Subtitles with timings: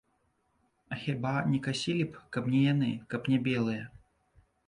[0.95, 3.83] А хіба не касілі б, каб не яны, каб не белыя?